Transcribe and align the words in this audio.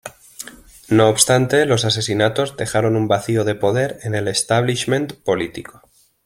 No 0.89 1.09
obstante, 1.09 1.67
los 1.67 1.85
asesinatos 1.85 2.57
dejaron 2.57 2.95
un 2.95 3.07
vacío 3.07 3.43
de 3.43 3.53
poder 3.53 3.99
en 4.01 4.15
el 4.15 4.27
establishment 4.29 5.13
político. 5.23 5.79